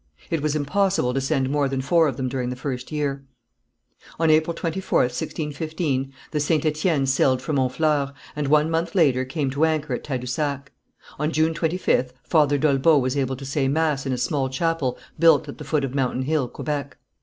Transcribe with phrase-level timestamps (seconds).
[0.31, 3.23] It was impossible to send more than four of them during the first year.
[4.19, 6.63] On April 24th, 1615, the St.
[6.63, 10.71] Étienne sailed from Honfleur, and one month later came to anchor at Tadousac.
[11.19, 15.47] On June 25th, Father d'Olbeau was able to say mass in a small chapel built
[15.47, 16.97] at the foot of Mountain Hill, Quebec.